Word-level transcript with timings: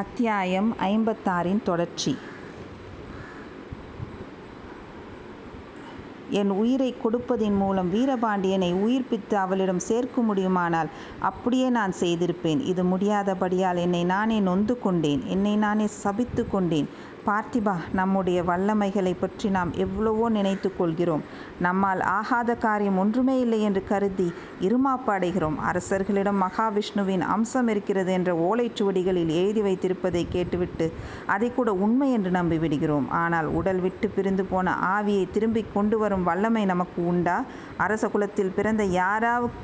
அத்தியாயம் 0.00 0.68
ஐம்பத்தாறின் 0.80 1.60
தொடர்ச்சி 1.62 2.12
என் 6.30 6.50
உயிரை 6.50 6.88
கொடுப்பதின் 7.02 7.56
மூலம் 7.56 7.88
வீரபாண்டியனை 7.94 8.70
உயிர்ப்பித்து 8.86 9.34
அவளிடம் 9.34 9.82
சேர்க்க 9.88 10.20
முடியுமானால் 10.20 10.90
அப்படியே 11.18 11.68
நான் 11.68 11.94
செய்திருப்பேன். 12.00 12.60
இது 12.72 12.84
முடியாதபடியால் 12.84 13.80
என்னை 13.84 14.04
நானே 14.04 14.40
நொந்து 14.40 14.76
கொண்டேன். 14.80 15.22
என்னை 15.26 15.56
நானே 15.56 15.86
சபித்து 16.02 16.44
கொண்டேன். 16.50 16.88
பார்த்திபா 17.28 17.74
நம்முடைய 17.92 18.42
வல்லமைகளைப் 18.42 19.20
பற்றி 19.20 19.48
நாம் 19.48 19.72
எவ்வளவோ 19.72 20.28
நினைத்து 20.28 20.76
கொள்கிறோம். 20.76 21.22
நம்மால் 21.60 22.00
ஆகாத 22.00 22.54
காரியம் 22.54 22.98
ஒன்றுமே 22.98 23.40
இல்லை 23.40 23.60
என்று 23.62 23.84
கருதி 23.88 24.32
இருமாப்பாடைகிறோம் 24.60 25.56
அரசர்களிடம் 25.58 26.42
மகாவிஷ்ணுவின் 26.42 27.20
அம்சம் 27.20 27.68
இருக்கிறது 27.68 28.12
என்ற 28.12 28.34
ஓலைச்சுவடிகளில் 28.34 29.26
எழுதி 29.26 29.60
வைத்திருப்பதைக் 29.60 30.30
கேட்டுவிட்டு 30.30 30.92
அதைக்கூட 31.28 31.68
உண்மை 31.68 32.12
என்று 32.12 32.30
நம்பிவிடுகிறோம். 32.30 33.08
ஆனால் 33.08 33.46
உடல் 33.46 33.78
விட்டு 33.78 34.08
பிரிந்து 34.08 34.44
போன 34.44 34.74
ஆவியை 34.98 35.30
திரும்பி 35.30 35.64
கொண்டு 35.74 35.98
வரும் 35.98 36.22
வல்லமை 36.22 36.64
நமக்கு 36.64 37.06
உண்டா? 37.06 37.44
அரச 37.76 38.08
குலத்தில் 38.08 38.52
பிறந்த 38.56 38.84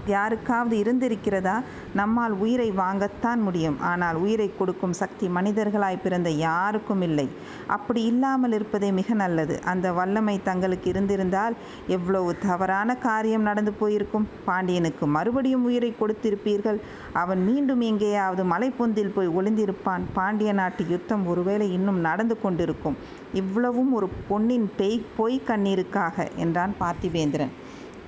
யாருக்காவது 0.06 0.76
இருந்திருக்கிறதா? 0.76 1.62
நம்மால் 1.94 2.32
உயிரை 2.32 2.72
வாங்கத்தான் 2.72 3.36
முடியும். 3.36 3.80
ஆனால் 3.80 4.16
உயிரைக் 4.16 4.58
கொடுக்கும் 4.58 4.92
சக்தி 4.92 5.26
மனிதர்களாய் 5.34 6.02
பிறந்த 6.02 6.30
யாருக்கும் 6.30 7.02
இல்லை. 7.02 7.52
அப்படி 7.66 8.02
இல்லாமல் 8.02 8.52
இருப்பதே 8.52 8.90
மிக 8.90 9.14
நல்லது. 9.14 9.60
அந்த 9.64 9.92
வல்லமை 9.92 10.40
தங்களுக்கு 10.42 10.88
இருந்திருந்தால் 10.90 11.54
எவ்வளவு 11.86 12.38
தவறான 12.38 12.96
காரியம் 12.96 13.42
நடந்து 13.42 13.72
போயிருக்கும். 13.72 14.28
பாண்டியனுக்கு 14.44 15.06
மறுபடியும் 15.06 15.64
உயிரை 15.64 15.94
கொடுத்திருப்பீர்கள். 16.00 16.80
அவன் 17.12 17.44
மீண்டும் 17.44 17.80
எங்கேயாவது 17.80 18.44
மலைப்பொந்தில் 18.44 19.14
போய் 19.14 19.28
ஒளிந்திருப்பான். 19.28 20.04
பாண்டிய 20.12 20.52
நாட்டு 20.52 20.84
யுத்தம் 20.88 21.26
ஒருவேளை 21.26 21.72
இன்னும் 21.72 22.00
நடந்து 22.00 22.40
கொண்டிருக்கும். 22.40 22.96
இவ்வளவும் 23.32 23.92
ஒரு 23.92 24.08
பொன்னின் 24.28 24.70
பொய்க் 25.16 25.48
கண்ணீருக்காக 25.48 26.28
என்றான் 26.36 26.74
பார்த்திபேந்திரன். 26.80 27.52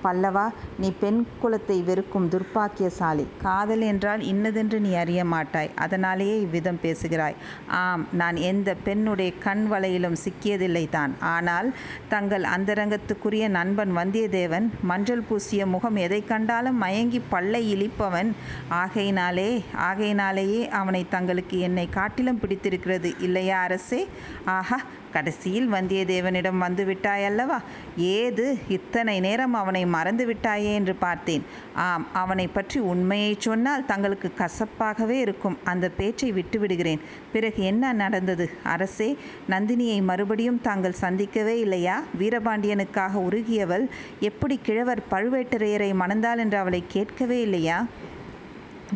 பல்லவா 0.06 0.44
நீ 0.78 0.92
பெண் 1.00 1.20
குலத்தை 1.42 1.84
வெறுக்கும் 1.84 2.30
துர்ப்பாக்கியசாலி. 2.30 3.24
காதல் 3.42 3.80
என்றால் 3.82 4.22
இன்னதென்று 4.22 4.80
நீ 4.80 4.94
அறிய 4.94 5.24
மாட்டாய் 5.24 5.70
அதனாலேயே 5.76 6.40
இவ்விதம் 6.40 6.78
பேசுகிறாய். 6.82 7.34
ஆம் 7.80 8.08
நான் 8.12 8.36
எந்தப் 8.36 8.84
பெண்ணுடைய 8.84 9.32
கண் 9.38 9.66
வலையிலும் 9.72 10.16
சிக்கியதில்லைதான். 10.24 11.10
ஆனால் 11.20 11.74
தங்கள் 12.08 12.42
அந்தரங்கத்துக்குரிய 12.56 13.48
நண்பன் 13.48 13.96
வந்தியத்தேவன் 13.96 14.68
மஞ்சள் 14.82 15.22
பூசிய 15.22 15.66
முகம் 15.66 15.96
எதைக் 15.96 16.28
கண்டாலும் 16.28 16.82
மயங்கிப் 16.82 17.30
பல்லை 17.30 17.62
இளிப்பவன். 17.74 18.30
ஆகையினாலே 18.68 19.50
ஆகையினாலேயே 19.74 20.68
அவனைத் 20.70 21.10
தங்களுக்கு 21.10 21.58
என்னைக் 21.60 21.92
காட்டிலும் 21.92 22.40
பிடித்திருக்கிறது 22.40 23.14
இல்லையா 23.18 23.60
அரசே? 23.60 24.02
ஆஹா 24.44 24.80
கடைசியில் 25.12 25.72
வந்தியத்தேவனிடம் 25.72 26.60
வந்துவிட்டாயல்லவா? 26.60 27.58
ஏது 27.96 28.44
இத்தனை 28.68 29.20
நேரம் 29.20 29.54
அவனை 29.54 29.86
மறந்துவிட்டாயே 29.96 30.74
என்று 30.74 30.94
பார்த்தேன். 30.94 31.44
ஆம் 31.74 32.06
அவனைப் 32.12 32.54
பற்றி 32.54 32.80
உண்மையைச் 32.80 33.40
சொன்னால் 33.40 33.86
தங்களுக்கு 33.86 34.32
கசப்பாகவே 34.38 35.18
இருக்கும். 35.18 35.58
அந்த 35.64 35.88
பேச்சை 35.90 36.32
விட்டுவிடுகிறேன். 36.32 37.00
பிறகு 37.32 37.62
என்ன 37.62 37.92
நடந்தது? 37.92 38.50
அரசே 38.62 39.08
நந்தினியை 39.48 40.02
மறுபடியும் 40.02 40.60
தாங்கள் 40.60 41.00
சந்திக்கவே 41.00 41.60
இல்லையா? 41.60 42.02
வீரபாண்டியனுக்காக 42.18 43.12
உருகியவள் 43.22 43.86
எப்படி 44.20 44.58
கிழவர் 44.62 45.02
பழுவேட்டரையரை 45.10 45.94
மணந்தாள் 45.94 46.38
என்று 46.38 46.58
அவளைக் 46.58 46.90
கேட்கவே 46.90 47.40
இல்லையா? 47.40 47.78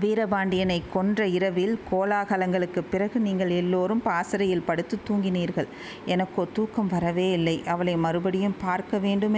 வீரபாண்டியனை 0.00 0.82
கொன்ற 0.92 1.26
இரவில் 1.26 1.78
கோலாகலங்களுக்குப் 1.92 2.90
பிறகு 2.90 3.20
நீங்கள் 3.20 3.50
எல்லோரும் 3.50 4.02
பாசறையில் 4.02 4.62
படுத்து 4.62 4.98
தூங்கினீர்கள். 5.08 5.66
எனக்கோ 6.04 6.46
தூக்கம் 6.52 6.88
வரவே 6.88 7.32
இல்லை. 7.32 7.62
அவளை 7.66 7.96
மறுபடியும் 7.96 8.54
பார்க்க 8.64 8.98
வேண்டும் 8.98 9.34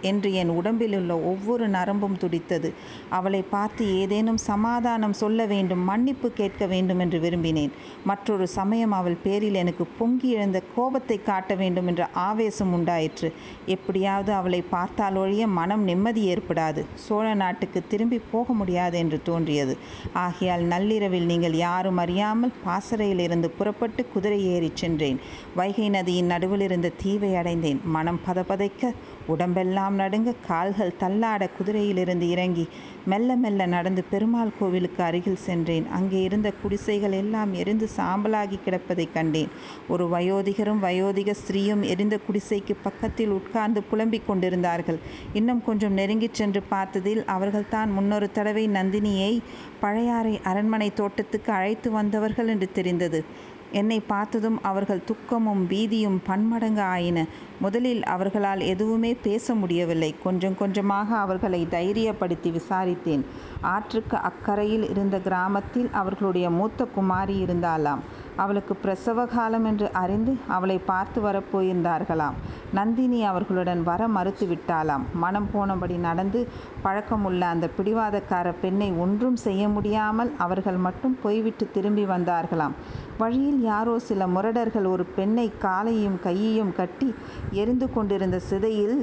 என்று 0.00 0.32
என் 0.32 0.48
உடம்பிலுள்ள 0.48 1.18
ஒவ்வொரு 1.18 1.68
நரம்பும் 1.68 2.16
துடித்தது. 2.16 2.72
அவளை 3.08 3.42
பார்த்து 3.42 3.98
ஏதேனும் 3.98 4.36
சமாதானம் 4.36 5.12
சொல்ல 5.12 5.46
வேண்டும் 5.46 5.78
மன்னிப்பு 5.78 6.32
கேட்க 6.32 6.66
வேண்டுமென்று 6.66 7.20
விரும்பினேன். 7.20 7.70
மற்றொரு 8.04 8.48
சமயம் 8.48 8.92
அவள் 8.92 9.16
பேரில் 9.22 9.54
எனக்கு 9.54 9.86
பொங்கி 9.98 10.30
எழுந்த 10.30 10.62
கோபத்தை 10.76 11.22
காட்ட 11.22 11.54
வேண்டும் 11.54 11.86
என்ற 11.86 12.08
ஆவேசம் 12.12 12.72
உண்டாயிற்று. 12.72 13.32
எப்படியாவது 13.66 14.32
அவளை 14.32 14.64
பார்த்தாலொழிய 14.72 15.46
மனம் 15.46 15.82
நிம்மதி 15.82 16.34
ஏற்படாது. 16.34 16.84
சோழ 16.94 17.34
நாட்டுக்கு 17.34 17.82
திரும்பி 17.88 18.20
போக 18.30 18.52
முடியாது 18.52 18.98
என்று 18.98 19.20
தோன்றியது. 19.22 19.76
ஆகையால் 20.12 20.62
நள்ளிரவில் 20.62 21.26
நீங்கள் 21.26 21.54
யாரும் 21.54 21.96
அறியாமல் 21.96 22.52
பாசறையிலிருந்து 22.66 23.48
புறப்பட்டு 23.58 24.06
குதிரை 24.06 24.40
ஏறிச் 24.46 24.76
சென்றேன். 24.76 25.20
வைகை 25.54 25.88
நதியின் 25.88 26.26
நடுவில் 26.26 26.60
இருந்த 26.60 26.92
தீவை 27.02 27.34
அடைந்தேன். 27.34 27.80
மனம் 27.84 28.20
பதபதைக்க 28.26 28.92
உடம்பெல்லாம் 29.26 29.94
நடுங்க 29.94 30.34
கால்கள் 30.46 30.94
தள்ளாட 31.00 31.48
குதிரையிலிருந்து 31.56 32.28
இறங்கி 32.28 32.68
மெல்ல 33.06 33.36
மெல்ல 33.36 33.66
நடந்து 33.66 34.04
பெருமாள் 34.10 34.52
கோவிலுக்கு 34.58 35.02
அருகில் 35.02 35.36
சென்றேன். 35.36 35.86
அங்கே 35.90 36.22
இருந்த 36.22 36.52
குடிசைகள் 36.62 37.12
எல்லாம் 37.12 37.54
எரிந்து 37.54 37.88
சாம்பலாகி 37.96 38.58
கிடப்பதைக் 38.64 39.14
கண்டேன். 39.14 39.48
ஒரு 39.88 40.08
வயோதிகரும் 40.08 40.82
வயோதிக 40.82 41.34
ஸ்திரீயும் 41.42 41.80
எரிந்த 41.80 42.18
குடிசைக்கு 42.28 42.74
பக்கத்தில் 42.82 43.28
உட்கார்ந்து 43.28 43.82
புலம்பிக் 43.82 44.26
கொண்டிருந்தார்கள். 44.26 44.98
இன்னும் 45.32 45.64
கொஞ்சம் 45.64 45.96
நெருங்கிச் 45.98 46.34
சென்று 46.34 46.62
பார்த்ததில் 46.70 47.24
அவர்கள்தான் 47.24 47.90
முன்னொரு 47.90 48.32
தடவை 48.32 48.68
நந்தினியை 48.68 49.40
பழையாறை 49.80 50.40
அரண்மனை 50.44 50.92
தோட்டத்துக்கு 50.94 51.52
அழைத்து 51.52 51.90
வந்தவர்கள் 51.90 52.48
என்று 52.48 52.68
தெரிந்தது. 52.72 53.24
என்னை 53.72 54.00
பார்த்ததும் 54.00 54.62
அவர்கள் 54.62 55.04
துக்கமும் 55.04 55.66
பீதியும் 55.70 56.18
பன்மடங்கு 56.24 56.80
ஆயின. 56.80 57.24
முதலில் 57.60 58.04
அவர்களால் 58.04 58.60
எதுவுமே 58.60 59.14
பேச 59.14 59.54
முடியவில்லை. 59.54 60.14
கொஞ்சம் 60.22 60.56
கொஞ்சமாக 60.56 61.16
அவர்களை 61.16 61.66
தைரியப்படுத்தி 61.70 62.52
விசாரித்தேன். 62.52 63.24
ஆற்றுக்கு 63.60 64.16
அக்கரையில் 64.16 64.90
இருந்த 64.90 65.18
கிராமத்தில் 65.18 65.88
அவர்களுடைய 65.92 66.50
மூத்த 66.50 66.84
குமாரி 66.84 67.44
இருந்தாளாம். 67.44 67.98
அவளுக்குப் 68.36 68.82
பிரசவ 68.82 69.26
காலம் 69.26 69.64
என்று 69.64 69.92
அறிந்து 69.92 70.36
அவளை 70.48 70.78
பார்த்து 70.78 71.20
வரப் 71.20 71.44
போயிருந்தார்களாம். 71.52 72.32
நந்தினி 72.72 73.24
அவர்களுடன் 73.24 73.82
வர 73.82 74.08
மறுத்து 74.08 74.46
விட்டாலாம் 74.46 75.02
மனம் 75.14 75.48
போனபடி 75.54 75.98
நடந்து 75.98 76.48
பழக்கமுள்ள 76.84 77.40
அந்த 77.40 77.70
பிடிவாதக்கார 77.78 78.54
பெண்ணை 78.60 78.92
ஒன்றும் 78.92 79.36
செய்ய 79.36 79.68
முடியாமல் 79.68 80.34
அவர்கள் 80.38 80.76
மட்டும் 80.76 81.18
போய்விட்டு 81.22 81.68
திரும்பி 81.72 82.04
வந்தார்களாம். 82.04 82.70
வழியில் 83.18 83.62
யாரோ 83.62 83.98
சில 83.98 84.26
முரடர்கள் 84.26 84.86
ஒரு 84.86 85.04
பெண்ணை 85.04 85.52
காலையும் 85.58 86.20
கையையும் 86.22 86.74
கட்டி 86.74 87.14
எரிந்து 87.60 87.86
கொண்டிருந்த 87.92 88.38
சிதையில் 88.50 88.96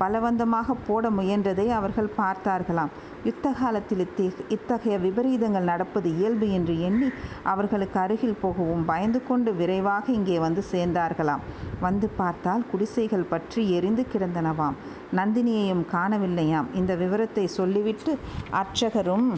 பலவந்தமாகப் 0.00 0.84
போட 0.86 1.04
முயன்றதை 1.10 1.66
அவர்கள் 1.78 2.10
பார்த்தார்களாம். 2.18 2.92
யுத்த 3.24 3.50
காலத்தில் 3.60 4.02
இத்தகைய 4.48 4.98
விபரீதங்கள் 4.98 5.68
நடப்பது 5.70 6.08
இயல்பு 6.18 6.46
என்று 6.52 6.74
எண்ணி 6.80 7.08
அவர்களுக்கு 7.52 7.98
அருகில் 8.00 8.40
போகவும் 8.42 8.84
பயந்து 8.84 9.20
கொண்டு 9.28 9.52
விரைவாக 9.54 10.12
இங்கே 10.12 10.38
வந்து 10.38 10.64
சேர்ந்தார்களாம். 10.72 11.42
வந்து 11.80 12.08
பார்த்தால் 12.20 12.66
குடிசைகள் 12.70 13.30
பற்றி 13.32 13.62
எரிந்து 13.70 14.04
கிடந்தனவாம். 14.12 14.78
நந்தினியையும் 15.16 15.84
காணவில்லையாம். 15.92 16.70
இந்த 16.74 16.94
விவரத்தைச் 16.96 17.56
சொல்லிவிட்டு 17.58 18.14
அர்ச்சகரும் 18.60 19.28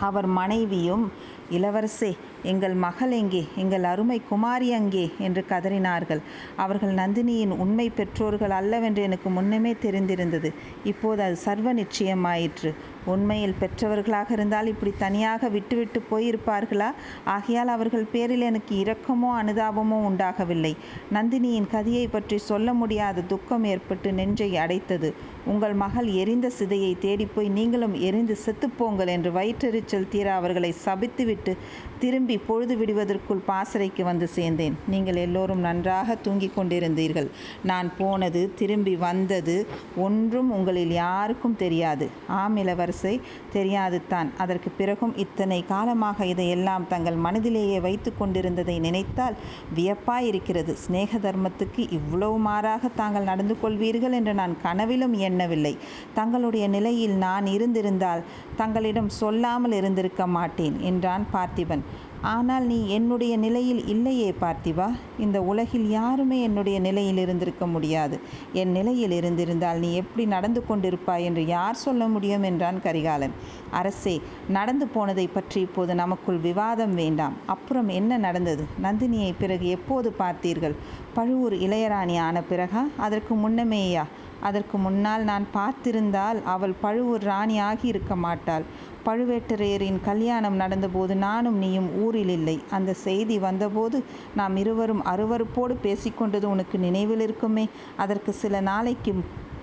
அவர் 0.00 0.26
மனைவியும் 0.40 1.04
இளவரசே 1.50 2.10
எங்கள் 2.42 2.72
மகள் 2.74 3.10
எங்கே? 3.10 3.48
எங்கள் 3.56 3.82
அருமை 3.82 4.22
குமாரி 4.28 4.68
எங்கே? 4.68 5.10
என்று 5.18 5.44
கதறினார்கள். 5.48 6.20
அவர்கள் 6.56 6.94
நந்தினியின் 6.94 7.48
உண்மை 7.48 7.90
பெற்றோர்கள் 7.90 8.50
அல்லவென்று 8.50 9.02
எனக்கு 9.02 9.30
முன்னமே 9.30 9.72
தெரிந்திருந்தது. 9.72 10.52
இப்போது 10.84 11.22
அது 11.22 11.36
சர்வ 11.36 11.74
நிச்சயமாயிற்று. 11.74 12.74
உண்மையில் 13.04 13.54
பெற்றவர்களாக 13.60 14.32
இருந்தால் 14.32 14.66
இப்படி 14.66 14.92
தனியாக 14.98 15.48
விட்டுவிட்டு 15.48 16.02
போயிருப்பார்களா? 16.10 16.90
ஆகையால் 17.24 17.68
அவர்கள் 17.68 18.06
பேரில் 18.12 18.40
எனக்கு 18.40 18.76
இரக்கமோ 18.76 19.34
அனுதாபமோ 19.42 20.04
உண்டாகவில்லை. 20.04 20.76
நந்தினியின் 21.12 21.66
கதையை 21.70 22.08
பற்றி 22.08 22.38
சொல்ல 22.38 22.74
முடியாத 22.74 23.20
துக்கம் 23.20 23.64
ஏற்பட்டு 23.64 24.12
நெஞ்சை 24.12 24.54
அடைத்தது. 24.54 25.14
உங்கள் 25.44 25.72
மகள் 25.72 26.06
எரிந்த 26.12 26.50
சிதையைத் 26.58 27.00
தேடிப்போய் 27.00 27.48
நீங்களும் 27.48 27.94
எரிந்து 28.00 28.36
செத்துப்போங்கள் 28.46 29.06
என்று 29.06 29.30
வயிற்றெரிச்சல் 29.30 30.08
தீர 30.08 30.32
அவர்களை 30.32 30.74
சபித்துவிட்டு 30.84 31.56
திரும்பி 31.98 32.38
பொழுது 32.38 32.76
விடுவதற்குள் 32.76 33.42
பாசறைக்கு 33.46 34.04
வந்து 34.04 34.28
சேர்ந்தேன். 34.36 34.72
நீங்கள் 34.88 35.16
எல்லோரும் 35.16 35.60
நன்றாக 35.60 36.14
தூங்கிக் 36.14 36.58
கொண்டிருந்தீர்கள். 36.58 37.30
நான் 37.64 37.92
போனது 37.98 38.52
திரும்பி 38.54 38.96
வந்தது 38.96 39.66
ஒன்றும் 39.96 40.52
உங்களில் 40.52 40.92
யாருக்கும் 40.92 41.56
தெரியாது. 41.56 42.08
ஆம் 42.26 42.56
இளவரசே 42.56 43.20
தெரியாதுதான். 43.52 44.30
அதற்குப் 44.38 44.78
பிறகும் 44.78 45.16
இத்தனை 45.16 45.64
காலமாக 45.66 46.26
இதையெல்லாம் 46.26 46.88
தங்கள் 46.88 47.16
மனதிலேயே 47.16 47.80
வைத்து 47.80 48.16
கொண்டிருந்ததை 48.16 48.78
நினைத்தால் 48.78 49.34
வியப்பாயிருக்கிறது. 49.76 50.72
சிநேக 50.72 51.18
தர்மத்துக்கு 51.18 51.92
இவ்வளவு 51.92 52.38
மாறாக 52.38 52.88
தாங்கள் 52.88 53.22
நடந்து 53.22 53.56
கொள்வீர்கள் 53.62 54.12
என்று 54.12 54.34
நான் 54.34 54.56
கனவிலும் 54.62 55.14
எண்ணவில்லை. 55.14 55.76
தங்களுடைய 56.14 56.68
நிலையில் 56.68 57.16
நான் 57.16 57.46
இருந்திருந்தால் 57.46 58.22
தங்களிடம் 58.56 59.08
சொல்லாமல் 59.08 59.72
இருந்திருக்க 59.72 60.26
மாட்டேன் 60.26 60.80
என்றான் 60.80 61.26
பார்த்திபன். 61.32 61.80
ஆனால் 62.22 62.64
நீ 62.64 62.88
என்னுடைய 62.88 63.36
நிலையில் 63.36 63.86
இல்லையே 63.86 64.34
பார்த்திபா. 64.40 64.96
இந்த 65.18 65.42
உலகில் 65.42 65.90
யாருமே 65.90 66.42
என்னுடைய 66.42 66.80
நிலையில் 66.80 67.16
இருந்திருக்க 67.16 67.66
முடியாது. 67.66 68.20
என் 68.52 68.70
நிலையில் 68.70 69.10
இருந்திருந்தால் 69.10 69.78
நீ 69.78 69.94
எப்படி 69.94 70.26
நடந்து 70.26 70.64
கொண்டிருப்பாய் 70.68 71.22
என்று 71.22 71.46
யார் 71.46 71.74
சொல்ல 71.74 72.08
முடியும்? 72.08 72.42
என்றான் 72.42 72.82
கரிகாலன். 72.82 73.30
அரசே 73.70 74.20
நடந்து 74.48 74.86
போனதை 74.86 75.26
பற்றி 75.26 75.60
இப்போது 75.60 75.94
நமக்குள் 75.94 76.36
விவாதம் 76.36 76.94
வேண்டாம். 76.94 77.32
அப்புறம் 77.46 77.88
என்ன 77.88 78.16
நடந்தது? 78.16 78.64
நந்தினியை 78.82 79.34
பிறகு 79.38 79.68
எப்போது 79.68 80.14
பார்த்தீர்கள்? 80.18 80.74
பழுவூர் 81.14 81.52
இளையராணி 81.52 82.18
ஆன 82.18 82.42
பிறகா? 82.50 82.84
அதற்கு 82.96 83.34
முன்னமேயா? 83.34 84.04
அதற்கு 84.40 84.78
முன்னால் 84.78 85.22
நான் 85.22 85.46
பார்த்திருந்தால் 85.54 86.42
அவள் 86.44 86.74
பழுவூர் 86.80 87.24
ராணியாகி 87.24 87.84
இருக்க 87.84 88.16
மாட்டாள். 88.16 88.64
பழுவேட்டரையரின் 89.06 89.98
கல்யாணம் 90.04 90.60
நடந்தபோது 90.60 91.14
நானும் 91.16 91.58
நீயும் 91.58 91.90
ஊரில் 92.04 92.28
இல்லை. 92.28 92.56
அந்த 92.70 92.92
செய்தி 93.06 93.38
வந்தபோது 93.38 94.04
நாம் 94.34 94.56
இருவரும் 94.56 95.04
அருவருப்போடு 95.04 95.76
பேசிக்கொண்டது 95.82 96.44
உனக்கு 96.44 96.78
நினைவில் 96.78 97.20
இருக்குமே? 97.20 97.68
அதற்கு 97.96 98.32
சில 98.32 98.60
நாளைக்கு 98.60 99.14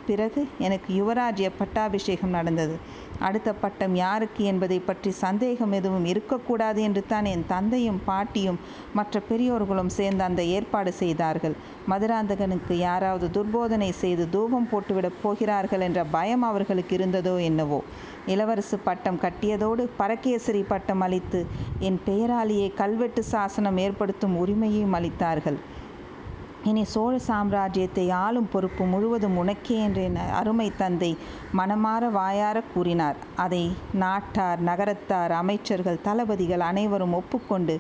பிறகு 0.07 0.42
எனக்கு 0.60 0.90
யுவராஜ்ய 1.00 1.50
பட்டாபிஷேகம் 1.60 2.36
நடந்தது. 2.38 2.75
அடுத்த 3.19 3.50
பட்டம் 3.54 3.94
யாருக்கு 3.96 4.42
என்பதை 4.44 4.78
பற்றி 4.80 5.12
சந்தேகம் 5.24 5.72
எதுவும் 5.72 6.07
இருக்கக்கூடாது 6.12 6.80
என்று 6.81 7.02
தான் 7.07 7.25
என் 7.25 7.46
தந்தையும் 7.48 8.00
பாட்டியும் 8.06 8.60
மற்ற 8.94 9.22
பெரியோர்களும் 9.30 9.92
சேர்ந்து 9.98 10.24
அந்த 10.24 10.42
ஏற்பாடு 10.56 10.92
செய்தார்கள். 10.94 11.56
மதுராந்தகனுக்கு 11.90 12.75
யாராவது 12.78 13.28
துர்போதனை 13.38 13.90
செய்து 14.04 14.25
தூபம் 14.30 14.69
போட்டுவிடப் 14.72 15.22
போகிறார்கள் 15.22 15.86
என்ற 15.88 16.04
பயம் 16.16 16.42
அவர்களுக்கு 16.42 16.94
இருந்ததோ 16.98 17.36
என்னவோ. 17.50 17.80
இளவரசு 18.28 18.78
பட்டம் 18.84 19.22
கட்டியதோடு 19.24 19.84
பரகேசரி 19.98 20.63
பட்டம் 20.74 21.04
அளித்து 21.07 21.42
என் 21.80 22.02
பெயராலேயே 22.07 22.68
கல்வெட்டு 22.74 23.24
சாசனம் 23.34 23.80
ஏற்படுத்தும் 23.86 24.38
உரிமையையும் 24.38 24.98
அளித்தார்கள். 25.00 25.60
இனி 26.69 26.83
சோழ 26.91 27.15
சாம்ராஜ்யத்தை 27.27 28.03
ஆளும் 28.21 28.47
பொறுப்பு 28.51 28.83
முழுவதும் 28.91 29.35
உனக்கே 29.41 29.75
என்று 29.88 30.01
என் 30.07 30.15
அருமை 30.39 30.67
தந்தை 30.79 31.09
மனமாற 31.59 32.03
வாயார 32.15 32.57
கூறினார். 32.71 33.17
அதை 33.44 33.62
நாட்டார் 34.03 34.62
நகரத்தார் 34.69 35.33
அமைச்சர்கள் 35.41 36.01
தளபதிகள் 36.07 36.63
அனைவரும் 36.69 37.13
ஒப்புக்கொண்டு 37.19 37.75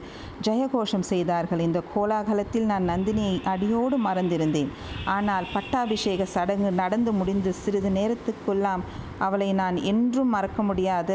ஜெயகோஷம் 0.47 1.07
செய்தார்கள். 1.11 1.63
இந்த 1.67 1.81
கோலாகலத்தில் 1.93 2.69
நான் 2.71 2.89
நந்தினியை 2.91 3.35
அடியோடு 3.53 3.97
மறந்திருந்தேன். 4.07 4.71
ஆனால் 5.15 5.47
பட்டாபிஷேக 5.55 6.27
சடங்கு 6.35 6.71
நடந்து 6.81 7.13
முடிந்து 7.21 7.53
சிறிது 7.63 7.91
நேரத்துக்குள்ளாம் 7.99 8.85
அவளை 9.27 9.49
நான் 9.63 9.79
என்றும் 9.93 10.33
மறக்க 10.35 10.61
முடியாத 10.69 11.09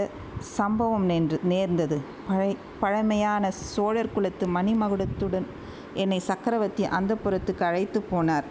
சம்பவம் 0.58 1.08
நேர்ந்து 1.08 1.36
நேர்ந்தது. 1.52 1.96
பழை 2.28 2.52
பழமையான 2.82 3.44
சோழர் 3.72 4.14
குலத்து 4.14 4.44
மணிமகுடத்துடன் 4.54 5.46
என்னை 5.94 6.18
சக்கரவர்த்தி 6.18 6.84
அந்தப்புறத்துக்கு 6.84 7.62
அழைத்து 7.62 8.04
போனார். 8.12 8.44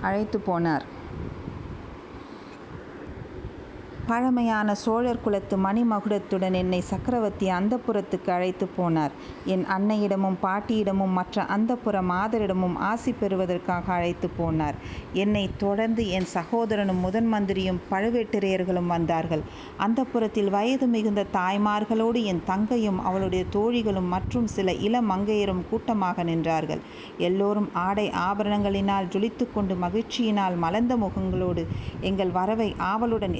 அழைத்து 0.00 0.38
போனார். 0.38 0.82
பழமையான 4.10 4.74
சோழர் 4.74 5.20
குலத்து 5.22 5.56
மணிமகுடத்துடன் 5.56 6.54
என்னை 6.60 6.78
சக்கரவர்த்தி 6.90 7.46
அந்தப்புரத்துக்கு 7.50 8.30
அழைத்து 8.30 8.66
போனார். 8.76 9.12
என் 9.44 9.64
அன்னையிடமும் 9.74 10.38
பாட்டியிடமும் 10.42 11.14
மற்ற 11.18 11.44
அந்தப்புற 11.56 11.96
மாதரிடமும் 12.10 12.76
ஆசி 12.90 13.12
பெறுவதற்காக 13.12 13.92
அழைத்து 13.92 14.28
போனார். 14.38 14.76
என்னை 15.22 15.44
தொடர்ந்து 15.56 16.04
என் 16.10 16.28
சகோதரனும் 16.34 17.02
முதன் 17.06 17.28
மந்திரியும் 17.34 17.80
பழுவேட்டரையர்களும் 17.90 18.90
வந்தார்கள். 18.94 19.42
அந்தப்புறத்தில் 19.78 20.50
வயது 20.50 20.86
மிகுந்த 20.86 21.26
தாய்மார்களோடு 21.32 22.22
என் 22.24 22.42
தங்கையும் 22.44 23.02
அவளுடைய 23.02 23.44
தோழிகளும் 23.56 24.08
மற்றும் 24.08 24.48
சில 24.48 24.68
இள 24.86 25.02
மங்கையரும் 25.02 25.62
கூட்டமாக 25.70 26.24
நின்றார்கள். 26.24 26.82
எல்லோரும் 27.28 27.68
ஆடை 27.86 28.06
ஆபரணங்களினால் 28.28 29.10
ஜொலித்து 29.14 29.44
கொண்டு 29.52 29.76
மகிழ்ச்சியினால் 29.84 30.56
மலர்ந்த 30.56 30.96
முகங்களோடு 30.96 31.62
எங்கள் 32.02 32.34
வரவை 32.40 32.70
ஆவலுடன் 32.90 33.34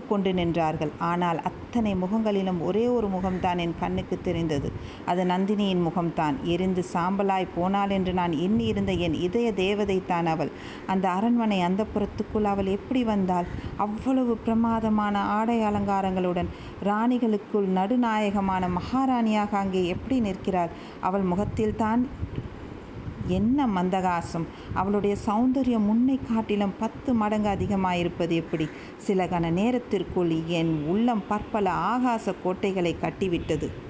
பார்த்து 0.00 0.12
கொண்டு 0.12 0.30
நின்றார்கள். 0.38 0.92
ஆனால் 1.10 1.38
அத்தனை 1.48 1.92
முகங்களிலும் 2.02 2.60
ஒரே 2.68 2.84
ஒரு 2.96 3.08
முகம்தான் 3.14 3.58
என் 3.64 3.74
கண்ணுக்கு 3.80 4.16
தெரிந்தது. 4.28 4.68
அது 5.10 5.22
நந்தினியின் 5.24 5.84
முகம்தான். 5.88 6.36
எரிந்து 6.44 6.82
சாம்பலாய் 6.94 7.54
போனாள் 7.56 7.94
என்று 7.96 8.12
நான் 8.20 8.34
எண்ணியிருந்த 8.46 8.92
என் 9.06 9.16
இதய 9.26 9.48
தேவதைத்தான் 9.62 10.28
அவள். 10.34 10.50
அந்த 10.92 11.06
அரண்மனை 11.16 11.58
அந்த 11.68 11.82
புறத்துக்குள் 11.94 12.50
அவள் 12.52 12.74
எப்படி 12.76 13.02
வந்தாள்? 13.04 13.48
அவ்வளவு 13.76 14.34
பிரமாதமான 14.46 15.18
ஆடை 15.38 15.58
அலங்காரங்களுடன் 15.70 16.50
ராணிகளுக்குள் 16.90 17.68
நடுநாயகமான 17.78 18.64
மகாராணியாக 18.78 19.52
அங்கே 19.62 19.82
எப்படி 19.86 20.18
நிற்கிறாள்? 20.20 20.74
அவள் 21.00 21.26
முகத்தில் 21.32 21.78
தான் 21.84 22.02
என்ன 23.30 23.66
மந்தகாசம்? 23.66 24.46
அவளுடைய 24.74 25.16
சௌந்தரியம் 25.26 25.86
முன்னை 25.86 26.18
காட்டிலும் 26.28 26.74
பத்து 26.78 27.14
மடங்கு 27.14 27.48
அதிகமாயிருப்பது 27.48 28.34
எப்படி? 28.34 28.68
சில 28.96 29.26
கண 29.26 29.50
நேரத்திற்குள் 29.50 30.34
என் 30.46 30.84
உள்ளம் 30.86 31.22
பற்பல 31.28 31.72
ஆகாச 31.72 32.34
கோட்டைகளை 32.42 32.96
கட்டிவிட்டது. 33.00 33.88